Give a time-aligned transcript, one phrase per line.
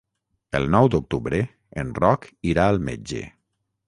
[0.59, 1.41] El nou d'octubre
[1.81, 3.21] en Roc irà al metge.